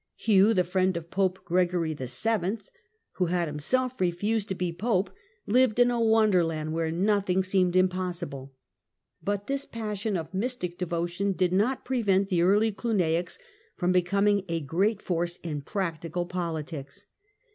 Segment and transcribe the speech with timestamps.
[0.15, 2.57] Hugh, the friend of Pope Gregory VII.,
[3.11, 5.11] who had himself refused to be Pope,
[5.45, 8.51] lived in a wonderland where nothing seemed impossible.
[9.23, 13.37] But this passion of mystic devotion did not prevent the early Cluniacs
[13.75, 17.05] from becoming a great force in practical politics.